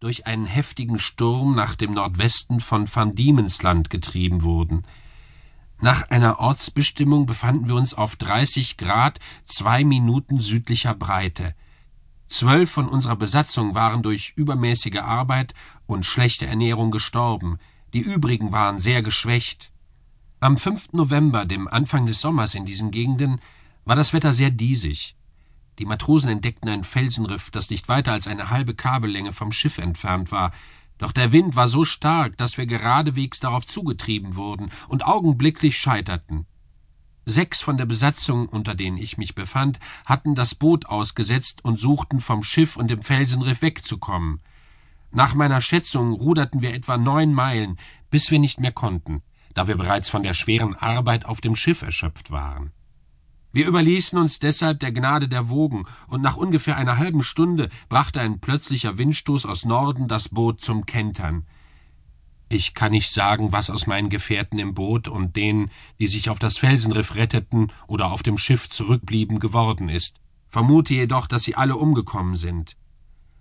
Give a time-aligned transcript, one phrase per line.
[0.00, 4.82] durch einen heftigen Sturm nach dem Nordwesten von Van Diemensland getrieben wurden.
[5.78, 11.54] Nach einer Ortsbestimmung befanden wir uns auf 30 Grad zwei Minuten südlicher Breite.
[12.26, 15.52] Zwölf von unserer Besatzung waren durch übermäßige Arbeit
[15.86, 17.58] und schlechte Ernährung gestorben,
[17.92, 19.70] die übrigen waren sehr geschwächt.
[20.38, 20.92] Am 5.
[20.92, 23.40] November, dem Anfang des Sommers in diesen Gegenden,
[23.84, 25.16] war das Wetter sehr diesig.
[25.80, 30.30] Die Matrosen entdeckten ein Felsenriff, das nicht weiter als eine halbe Kabellänge vom Schiff entfernt
[30.30, 30.52] war,
[30.98, 36.44] doch der Wind war so stark, dass wir geradewegs darauf zugetrieben wurden und augenblicklich scheiterten.
[37.24, 42.20] Sechs von der Besatzung, unter denen ich mich befand, hatten das Boot ausgesetzt und suchten
[42.20, 44.42] vom Schiff und dem Felsenriff wegzukommen.
[45.10, 47.78] Nach meiner Schätzung ruderten wir etwa neun Meilen,
[48.10, 49.22] bis wir nicht mehr konnten,
[49.54, 52.72] da wir bereits von der schweren Arbeit auf dem Schiff erschöpft waren.
[53.52, 58.20] Wir überließen uns deshalb der Gnade der Wogen, und nach ungefähr einer halben Stunde brachte
[58.20, 61.46] ein plötzlicher Windstoß aus Norden das Boot zum Kentern.
[62.48, 66.38] Ich kann nicht sagen, was aus meinen Gefährten im Boot und denen, die sich auf
[66.38, 71.76] das Felsenriff retteten oder auf dem Schiff zurückblieben, geworden ist, vermute jedoch, dass sie alle
[71.76, 72.76] umgekommen sind.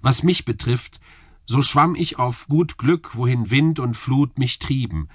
[0.00, 1.00] Was mich betrifft,
[1.46, 5.08] so schwamm ich auf gut Glück, wohin Wind und Flut mich trieben.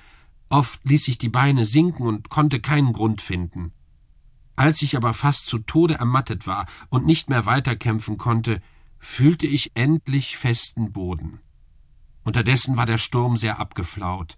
[0.50, 3.72] Oft ließ ich die Beine sinken und konnte keinen Grund finden.
[4.58, 8.60] Als ich aber fast zu Tode ermattet war und nicht mehr weiterkämpfen konnte,
[8.98, 11.40] fühlte ich endlich festen Boden.
[12.24, 14.36] Unterdessen war der Sturm sehr abgeflaut.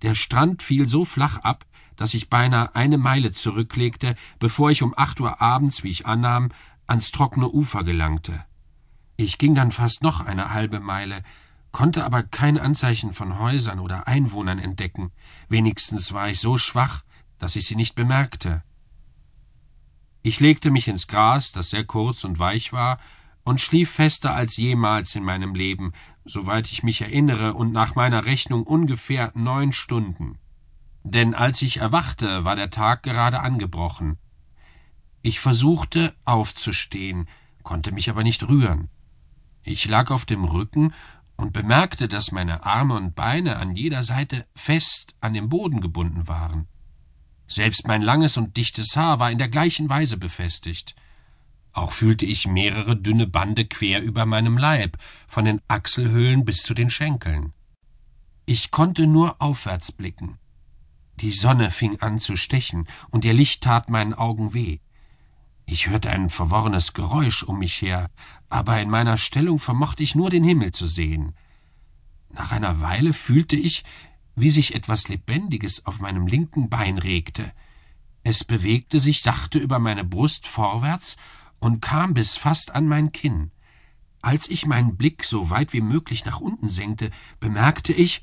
[0.00, 4.94] Der Strand fiel so flach ab, dass ich beinahe eine Meile zurücklegte, bevor ich um
[4.96, 6.48] acht Uhr abends, wie ich annahm,
[6.86, 8.44] ans trockene Ufer gelangte.
[9.16, 11.22] Ich ging dann fast noch eine halbe Meile,
[11.72, 15.12] konnte aber kein Anzeichen von Häusern oder Einwohnern entdecken.
[15.50, 17.04] Wenigstens war ich so schwach,
[17.38, 18.62] dass ich sie nicht bemerkte.
[20.22, 22.98] Ich legte mich ins Gras, das sehr kurz und weich war,
[23.44, 25.92] und schlief fester als jemals in meinem Leben,
[26.24, 30.38] soweit ich mich erinnere, und nach meiner Rechnung ungefähr neun Stunden.
[31.02, 34.18] Denn als ich erwachte, war der Tag gerade angebrochen.
[35.22, 37.28] Ich versuchte aufzustehen,
[37.64, 38.88] konnte mich aber nicht rühren.
[39.64, 40.92] Ich lag auf dem Rücken
[41.36, 46.28] und bemerkte, dass meine Arme und Beine an jeder Seite fest an den Boden gebunden
[46.28, 46.68] waren.
[47.52, 50.96] Selbst mein langes und dichtes Haar war in der gleichen Weise befestigt.
[51.74, 54.96] Auch fühlte ich mehrere dünne Bande quer über meinem Leib,
[55.28, 57.52] von den Achselhöhlen bis zu den Schenkeln.
[58.46, 60.38] Ich konnte nur aufwärts blicken.
[61.20, 64.78] Die Sonne fing an zu stechen, und ihr Licht tat meinen Augen weh.
[65.66, 68.08] Ich hörte ein verworrenes Geräusch um mich her,
[68.48, 71.34] aber in meiner Stellung vermochte ich nur den Himmel zu sehen.
[72.30, 73.84] Nach einer Weile fühlte ich,
[74.34, 77.52] wie sich etwas Lebendiges auf meinem linken Bein regte.
[78.24, 81.16] Es bewegte sich sachte über meine Brust vorwärts
[81.58, 83.50] und kam bis fast an mein Kinn.
[84.20, 87.10] Als ich meinen Blick so weit wie möglich nach unten senkte,
[87.40, 88.22] bemerkte ich,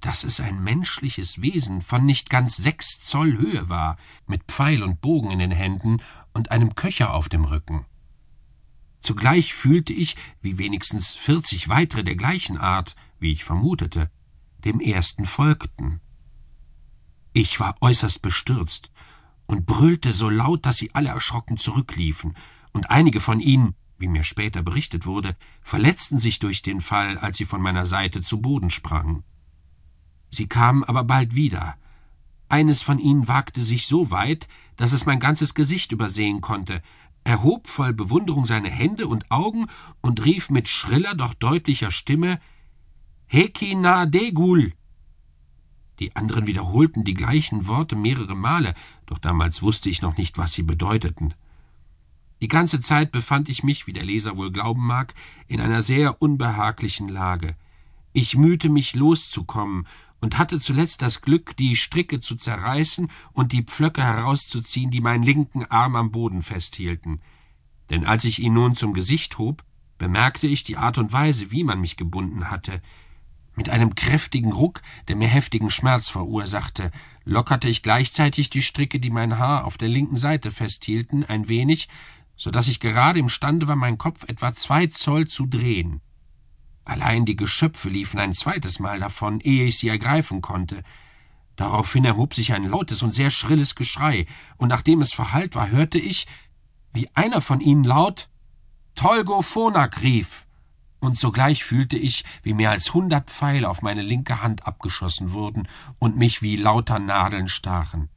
[0.00, 5.00] dass es ein menschliches Wesen von nicht ganz sechs Zoll Höhe war, mit Pfeil und
[5.00, 7.84] Bogen in den Händen und einem Köcher auf dem Rücken.
[9.00, 14.10] Zugleich fühlte ich, wie wenigstens vierzig weitere der gleichen Art, wie ich vermutete,
[14.64, 16.00] dem ersten folgten.
[17.32, 18.90] Ich war äußerst bestürzt
[19.46, 22.36] und brüllte so laut, dass sie alle erschrocken zurückliefen,
[22.72, 27.38] und einige von ihnen, wie mir später berichtet wurde, verletzten sich durch den Fall, als
[27.38, 29.24] sie von meiner Seite zu Boden sprangen.
[30.30, 31.76] Sie kamen aber bald wieder.
[32.48, 36.82] Eines von ihnen wagte sich so weit, dass es mein ganzes Gesicht übersehen konnte,
[37.24, 39.66] erhob voll Bewunderung seine Hände und Augen
[40.00, 42.40] und rief mit schriller, doch deutlicher Stimme
[43.30, 44.72] Hekina Degul.
[45.98, 48.72] Die anderen wiederholten die gleichen Worte mehrere Male,
[49.04, 51.34] doch damals wusste ich noch nicht, was sie bedeuteten.
[52.40, 55.12] Die ganze Zeit befand ich mich, wie der Leser wohl glauben mag,
[55.46, 57.54] in einer sehr unbehaglichen Lage.
[58.14, 59.86] Ich mühte mich loszukommen
[60.22, 65.22] und hatte zuletzt das Glück, die Stricke zu zerreißen und die Pflöcke herauszuziehen, die meinen
[65.22, 67.20] linken Arm am Boden festhielten.
[67.90, 69.64] Denn als ich ihn nun zum Gesicht hob,
[69.98, 72.80] bemerkte ich die Art und Weise, wie man mich gebunden hatte.
[73.58, 76.92] Mit einem kräftigen Ruck, der mir heftigen Schmerz verursachte,
[77.24, 81.88] lockerte ich gleichzeitig die Stricke, die mein Haar auf der linken Seite festhielten, ein wenig,
[82.36, 86.00] so dass ich gerade imstande war, meinen Kopf etwa zwei Zoll zu drehen.
[86.84, 90.84] Allein die Geschöpfe liefen ein zweites Mal davon, ehe ich sie ergreifen konnte.
[91.56, 94.26] Daraufhin erhob sich ein lautes und sehr schrilles Geschrei,
[94.56, 96.28] und nachdem es verhallt war, hörte ich,
[96.92, 98.28] wie einer von ihnen laut
[98.94, 100.47] Tolgo Phonak rief
[101.00, 105.68] und sogleich fühlte ich, wie mehr als hundert Pfeile auf meine linke Hand abgeschossen wurden
[105.98, 108.08] und mich wie lauter Nadeln stachen.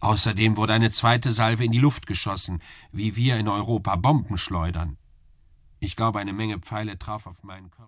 [0.00, 2.62] Außerdem wurde eine zweite Salve in die Luft geschossen,
[2.92, 4.96] wie wir in Europa Bomben schleudern.
[5.80, 7.86] Ich glaube, eine Menge Pfeile traf auf meinen Körper.